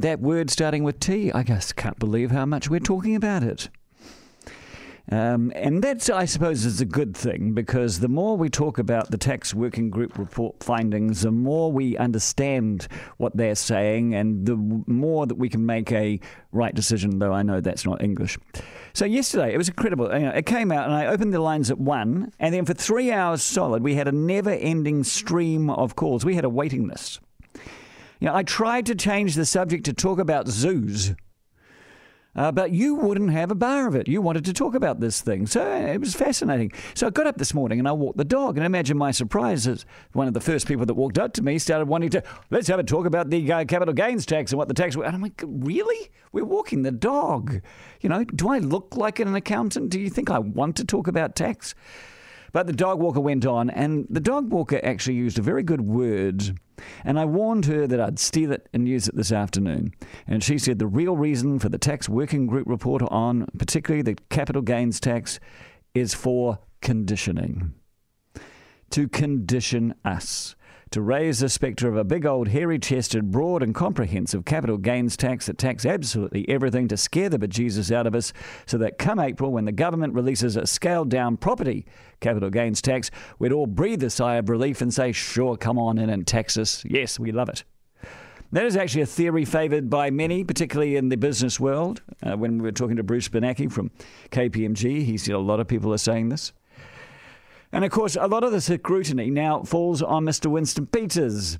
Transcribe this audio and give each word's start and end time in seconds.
That 0.00 0.20
word 0.20 0.48
starting 0.48 0.84
with 0.84 1.00
T, 1.00 1.32
I 1.32 1.42
just 1.42 1.74
can't 1.74 1.98
believe 1.98 2.30
how 2.30 2.46
much 2.46 2.70
we're 2.70 2.78
talking 2.78 3.16
about 3.16 3.42
it. 3.42 3.68
Um, 5.10 5.50
and 5.56 5.82
that's, 5.82 6.08
I 6.08 6.24
suppose, 6.24 6.64
is 6.64 6.80
a 6.80 6.84
good 6.84 7.16
thing 7.16 7.52
because 7.52 7.98
the 7.98 8.06
more 8.06 8.36
we 8.36 8.48
talk 8.48 8.78
about 8.78 9.10
the 9.10 9.18
tax 9.18 9.52
working 9.52 9.90
group 9.90 10.16
report 10.16 10.62
findings, 10.62 11.22
the 11.22 11.32
more 11.32 11.72
we 11.72 11.96
understand 11.96 12.86
what 13.16 13.36
they're 13.36 13.56
saying, 13.56 14.14
and 14.14 14.46
the 14.46 14.54
more 14.86 15.26
that 15.26 15.34
we 15.34 15.48
can 15.48 15.66
make 15.66 15.90
a 15.90 16.20
right 16.52 16.76
decision. 16.76 17.18
Though 17.18 17.32
I 17.32 17.42
know 17.42 17.60
that's 17.60 17.84
not 17.84 18.00
English. 18.00 18.38
So 18.92 19.04
yesterday 19.04 19.52
it 19.52 19.58
was 19.58 19.68
incredible. 19.68 20.08
It 20.12 20.46
came 20.46 20.70
out, 20.70 20.84
and 20.84 20.94
I 20.94 21.06
opened 21.06 21.34
the 21.34 21.40
lines 21.40 21.72
at 21.72 21.78
one, 21.80 22.30
and 22.38 22.54
then 22.54 22.66
for 22.66 22.74
three 22.74 23.10
hours 23.10 23.42
solid, 23.42 23.82
we 23.82 23.96
had 23.96 24.06
a 24.06 24.12
never-ending 24.12 25.02
stream 25.02 25.70
of 25.70 25.96
calls. 25.96 26.24
We 26.24 26.36
had 26.36 26.44
a 26.44 26.48
waiting 26.48 26.86
list. 26.86 27.18
You 28.20 28.26
know, 28.26 28.34
I 28.34 28.42
tried 28.42 28.86
to 28.86 28.94
change 28.94 29.34
the 29.34 29.46
subject 29.46 29.84
to 29.84 29.92
talk 29.92 30.18
about 30.18 30.48
zoos. 30.48 31.14
Uh, 32.38 32.52
but 32.52 32.70
you 32.70 32.94
wouldn't 32.94 33.32
have 33.32 33.50
a 33.50 33.54
bar 33.56 33.88
of 33.88 33.96
it. 33.96 34.06
You 34.06 34.22
wanted 34.22 34.44
to 34.44 34.52
talk 34.52 34.76
about 34.76 35.00
this 35.00 35.20
thing. 35.20 35.46
So 35.46 35.60
uh, 35.60 35.92
it 35.92 35.98
was 35.98 36.14
fascinating. 36.14 36.70
So 36.94 37.08
I 37.08 37.10
got 37.10 37.26
up 37.26 37.36
this 37.36 37.52
morning 37.52 37.80
and 37.80 37.88
I 37.88 37.92
walked 37.92 38.16
the 38.16 38.24
dog. 38.24 38.56
And 38.56 38.64
imagine 38.64 38.96
my 38.96 39.10
surprise 39.10 39.66
as 39.66 39.84
one 40.12 40.28
of 40.28 40.34
the 40.34 40.40
first 40.40 40.68
people 40.68 40.86
that 40.86 40.94
walked 40.94 41.18
up 41.18 41.32
to 41.32 41.42
me 41.42 41.58
started 41.58 41.88
wanting 41.88 42.10
to, 42.10 42.22
let's 42.50 42.68
have 42.68 42.78
a 42.78 42.84
talk 42.84 43.06
about 43.06 43.30
the 43.30 43.52
uh, 43.52 43.64
capital 43.64 43.92
gains 43.94 44.24
tax 44.24 44.52
and 44.52 44.58
what 44.58 44.68
the 44.68 44.74
tax 44.74 44.96
was. 44.96 45.06
And 45.06 45.16
I'm 45.16 45.22
like, 45.22 45.42
really? 45.44 46.10
We're 46.30 46.44
walking 46.44 46.82
the 46.82 46.92
dog. 46.92 47.60
You 48.02 48.08
know, 48.08 48.22
do 48.22 48.50
I 48.50 48.58
look 48.58 48.96
like 48.96 49.18
an 49.18 49.34
accountant? 49.34 49.90
Do 49.90 49.98
you 49.98 50.10
think 50.10 50.30
I 50.30 50.38
want 50.38 50.76
to 50.76 50.84
talk 50.84 51.08
about 51.08 51.34
tax? 51.34 51.74
But 52.52 52.66
the 52.66 52.72
dog 52.72 53.00
walker 53.00 53.20
went 53.20 53.46
on, 53.46 53.70
and 53.70 54.06
the 54.08 54.20
dog 54.20 54.50
walker 54.50 54.80
actually 54.82 55.16
used 55.16 55.38
a 55.38 55.42
very 55.42 55.62
good 55.62 55.82
word. 55.82 56.58
And 57.04 57.18
I 57.18 57.24
warned 57.24 57.66
her 57.66 57.86
that 57.86 58.00
I'd 58.00 58.18
steal 58.18 58.52
it 58.52 58.68
and 58.72 58.88
use 58.88 59.08
it 59.08 59.16
this 59.16 59.32
afternoon. 59.32 59.92
And 60.26 60.42
she 60.42 60.58
said 60.58 60.78
the 60.78 60.86
real 60.86 61.16
reason 61.16 61.58
for 61.58 61.68
the 61.68 61.78
tax 61.78 62.08
working 62.08 62.46
group 62.46 62.66
report 62.68 63.02
on, 63.02 63.46
particularly 63.58 64.02
the 64.02 64.16
capital 64.30 64.62
gains 64.62 65.00
tax, 65.00 65.40
is 65.94 66.14
for 66.14 66.58
conditioning. 66.80 67.74
To 68.90 69.08
condition 69.08 69.94
us 70.04 70.54
to 70.90 71.00
raise 71.00 71.40
the 71.40 71.48
spectre 71.48 71.88
of 71.88 71.96
a 71.96 72.04
big 72.04 72.24
old 72.24 72.48
hairy 72.48 72.78
chested, 72.78 73.30
broad 73.30 73.62
and 73.62 73.74
comprehensive 73.74 74.44
capital 74.44 74.78
gains 74.78 75.16
tax 75.16 75.46
that 75.46 75.58
tax 75.58 75.84
absolutely 75.84 76.48
everything 76.48 76.88
to 76.88 76.96
scare 76.96 77.28
the 77.28 77.38
bejesus 77.38 77.92
out 77.94 78.06
of 78.06 78.14
us, 78.14 78.32
so 78.66 78.78
that 78.78 78.98
come 78.98 79.18
April, 79.18 79.52
when 79.52 79.64
the 79.64 79.72
government 79.72 80.14
releases 80.14 80.56
a 80.56 80.66
scaled 80.66 81.08
down 81.08 81.36
property 81.36 81.84
capital 82.20 82.50
gains 82.50 82.80
tax, 82.80 83.10
we'd 83.38 83.52
all 83.52 83.66
breathe 83.66 84.02
a 84.02 84.10
sigh 84.10 84.36
of 84.36 84.48
relief 84.48 84.80
and 84.80 84.92
say, 84.92 85.12
sure, 85.12 85.56
come 85.56 85.78
on 85.78 85.98
in 85.98 86.10
and 86.10 86.26
tax 86.26 86.56
us. 86.56 86.84
Yes, 86.84 87.18
we 87.18 87.32
love 87.32 87.48
it. 87.48 87.64
That 88.50 88.64
is 88.64 88.76
actually 88.76 89.02
a 89.02 89.06
theory 89.06 89.44
favoured 89.44 89.90
by 89.90 90.10
many, 90.10 90.42
particularly 90.42 90.96
in 90.96 91.10
the 91.10 91.16
business 91.16 91.60
world. 91.60 92.00
Uh, 92.22 92.34
when 92.36 92.56
we 92.56 92.62
were 92.62 92.72
talking 92.72 92.96
to 92.96 93.02
Bruce 93.02 93.28
Bernanke 93.28 93.70
from 93.70 93.90
KPMG, 94.30 95.04
he 95.04 95.18
said 95.18 95.34
a 95.34 95.38
lot 95.38 95.60
of 95.60 95.68
people 95.68 95.92
are 95.92 95.98
saying 95.98 96.30
this. 96.30 96.52
And 97.72 97.84
of 97.84 97.90
course, 97.90 98.16
a 98.18 98.26
lot 98.26 98.44
of 98.44 98.52
the 98.52 98.60
scrutiny 98.60 99.30
now 99.30 99.62
falls 99.62 100.02
on 100.02 100.24
Mr. 100.24 100.46
Winston 100.46 100.86
Peters, 100.86 101.58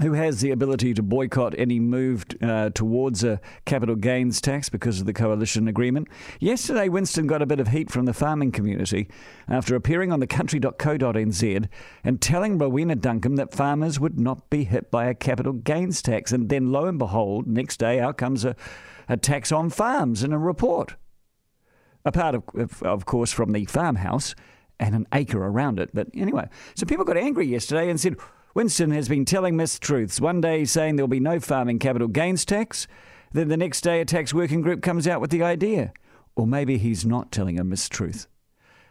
who 0.00 0.14
has 0.14 0.40
the 0.40 0.50
ability 0.50 0.94
to 0.94 1.02
boycott 1.02 1.54
any 1.58 1.78
move 1.80 2.24
uh, 2.40 2.70
towards 2.70 3.24
a 3.24 3.40
capital 3.66 3.96
gains 3.96 4.40
tax 4.40 4.68
because 4.68 5.00
of 5.00 5.06
the 5.06 5.12
coalition 5.12 5.68
agreement. 5.68 6.08
Yesterday, 6.40 6.88
Winston 6.88 7.26
got 7.26 7.42
a 7.42 7.46
bit 7.46 7.60
of 7.60 7.68
heat 7.68 7.90
from 7.90 8.06
the 8.06 8.14
farming 8.14 8.52
community 8.52 9.10
after 9.48 9.74
appearing 9.74 10.12
on 10.12 10.20
the 10.20 10.26
country.co.nz 10.26 11.68
and 12.04 12.20
telling 12.22 12.56
Rowena 12.56 12.96
Duncum 12.96 13.36
that 13.36 13.52
farmers 13.52 14.00
would 14.00 14.18
not 14.18 14.48
be 14.48 14.64
hit 14.64 14.90
by 14.90 15.06
a 15.06 15.14
capital 15.14 15.52
gains 15.52 16.00
tax. 16.00 16.32
And 16.32 16.48
then, 16.48 16.72
lo 16.72 16.86
and 16.86 16.98
behold, 16.98 17.46
next 17.46 17.78
day 17.78 18.00
out 18.00 18.16
comes 18.16 18.44
a, 18.46 18.56
a 19.08 19.16
tax 19.16 19.52
on 19.52 19.68
farms 19.68 20.22
in 20.22 20.32
a 20.32 20.38
report. 20.38 20.96
A 22.04 22.12
part 22.12 22.34
of, 22.34 22.82
of 22.82 23.04
course, 23.04 23.32
from 23.32 23.52
the 23.52 23.66
farmhouse 23.66 24.34
and 24.80 24.94
an 24.94 25.06
acre 25.12 25.44
around 25.44 25.80
it. 25.80 25.90
But 25.92 26.08
anyway, 26.14 26.48
so 26.74 26.86
people 26.86 27.04
got 27.04 27.16
angry 27.16 27.46
yesterday 27.46 27.90
and 27.90 28.00
said, 28.00 28.16
Winston 28.54 28.90
has 28.90 29.08
been 29.08 29.24
telling 29.24 29.54
mistruths. 29.54 30.20
One 30.20 30.40
day 30.40 30.64
saying 30.64 30.96
there'll 30.96 31.08
be 31.08 31.20
no 31.20 31.40
farming 31.40 31.78
capital 31.78 32.08
gains 32.08 32.44
tax, 32.44 32.86
then 33.32 33.48
the 33.48 33.56
next 33.56 33.82
day 33.82 34.00
a 34.00 34.04
tax 34.04 34.32
working 34.32 34.62
group 34.62 34.82
comes 34.82 35.06
out 35.06 35.20
with 35.20 35.30
the 35.30 35.42
idea. 35.42 35.92
Or 36.34 36.46
maybe 36.46 36.78
he's 36.78 37.04
not 37.04 37.32
telling 37.32 37.58
a 37.58 37.64
mistruth. 37.64 38.26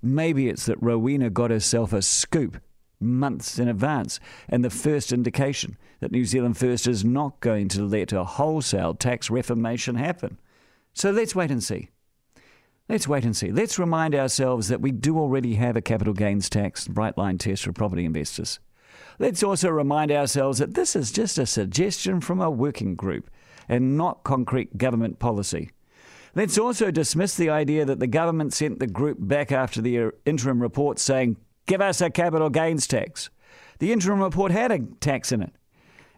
Maybe 0.00 0.48
it's 0.48 0.66
that 0.66 0.82
Rowena 0.82 1.30
got 1.30 1.50
herself 1.50 1.92
a 1.92 2.02
scoop 2.02 2.60
months 3.02 3.58
in 3.58 3.68
advance 3.68 4.20
and 4.48 4.64
the 4.64 4.70
first 4.70 5.12
indication 5.12 5.76
that 6.00 6.12
New 6.12 6.24
Zealand 6.24 6.56
First 6.56 6.86
is 6.86 7.04
not 7.04 7.40
going 7.40 7.68
to 7.68 7.84
let 7.84 8.12
a 8.12 8.24
wholesale 8.24 8.94
tax 8.94 9.30
reformation 9.30 9.96
happen. 9.96 10.38
So 10.94 11.10
let's 11.10 11.34
wait 11.34 11.50
and 11.50 11.62
see. 11.62 11.90
Let's 12.88 13.08
wait 13.08 13.24
and 13.24 13.36
see. 13.36 13.50
Let's 13.50 13.78
remind 13.78 14.14
ourselves 14.14 14.68
that 14.68 14.80
we 14.80 14.90
do 14.92 15.18
already 15.18 15.54
have 15.54 15.76
a 15.76 15.80
capital 15.80 16.14
gains 16.14 16.50
tax 16.50 16.88
bright 16.88 17.16
line 17.16 17.38
test 17.38 17.62
for 17.62 17.72
property 17.72 18.04
investors. 18.04 18.60
Let's 19.18 19.42
also 19.42 19.70
remind 19.70 20.10
ourselves 20.10 20.58
that 20.58 20.74
this 20.74 20.96
is 20.96 21.12
just 21.12 21.38
a 21.38 21.46
suggestion 21.46 22.20
from 22.20 22.40
a 22.40 22.50
working 22.50 22.94
group 22.94 23.30
and 23.68 23.96
not 23.96 24.24
concrete 24.24 24.76
government 24.76 25.18
policy. 25.18 25.70
Let's 26.34 26.58
also 26.58 26.90
dismiss 26.90 27.36
the 27.36 27.50
idea 27.50 27.84
that 27.84 28.00
the 28.00 28.06
government 28.06 28.52
sent 28.52 28.78
the 28.78 28.86
group 28.86 29.18
back 29.20 29.52
after 29.52 29.80
the 29.80 30.10
interim 30.24 30.60
report 30.60 30.98
saying, 30.98 31.36
give 31.66 31.80
us 31.80 32.00
a 32.00 32.10
capital 32.10 32.50
gains 32.50 32.86
tax. 32.86 33.30
The 33.78 33.92
interim 33.92 34.20
report 34.20 34.50
had 34.50 34.72
a 34.72 34.80
tax 35.00 35.30
in 35.30 35.42
it 35.42 35.54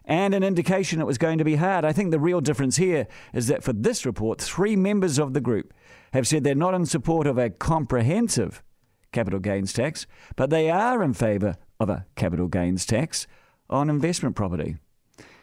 and 0.05 0.33
an 0.33 0.43
indication 0.43 1.01
it 1.01 1.05
was 1.05 1.17
going 1.17 1.37
to 1.37 1.43
be 1.43 1.55
hard. 1.55 1.83
I 1.83 1.91
think 1.91 2.11
the 2.11 2.19
real 2.19 2.41
difference 2.41 2.77
here 2.77 3.07
is 3.33 3.47
that 3.47 3.63
for 3.63 3.73
this 3.73 4.05
report, 4.05 4.41
three 4.41 4.75
members 4.75 5.19
of 5.19 5.33
the 5.33 5.41
group 5.41 5.73
have 6.13 6.27
said 6.27 6.43
they're 6.43 6.55
not 6.55 6.73
in 6.73 6.85
support 6.85 7.27
of 7.27 7.37
a 7.37 7.49
comprehensive 7.49 8.63
capital 9.11 9.39
gains 9.39 9.73
tax, 9.73 10.05
but 10.35 10.49
they 10.49 10.69
are 10.69 11.01
in 11.01 11.13
favour 11.13 11.55
of 11.79 11.89
a 11.89 12.05
capital 12.15 12.47
gains 12.47 12.85
tax 12.85 13.27
on 13.69 13.89
investment 13.89 14.35
property. 14.35 14.77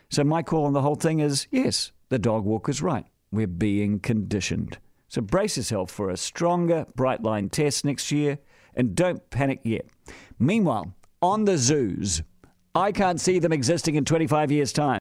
So 0.09 0.25
my 0.25 0.43
call 0.43 0.67
on 0.67 0.73
the 0.73 0.83
whole 0.83 0.95
thing 0.95 1.21
is 1.21 1.47
yes, 1.51 1.93
the 2.09 2.19
dog 2.19 2.45
walker's 2.45 2.83
right. 2.83 3.07
We're 3.31 3.47
being 3.47 3.99
conditioned. 3.99 4.79
So 5.09 5.21
brace 5.21 5.57
yourself 5.57 5.91
for 5.91 6.11
a 6.11 6.17
stronger 6.17 6.87
bright 6.95 7.23
line 7.23 7.49
test 7.49 7.85
next 7.85 8.13
year 8.13 8.39
and 8.75 8.95
don't 8.95 9.29
panic 9.31 9.61
yet. 9.65 9.87
Meanwhile, 10.39 10.95
on 11.21 11.45
the 11.45 11.59
zoos, 11.59 12.23
I 12.75 12.91
can't 12.91 13.21
see 13.21 13.39
them 13.39 13.53
existing 13.53 13.97
in 13.97 14.07
25 14.07 14.51
years' 14.51 14.73
time. 14.73 14.89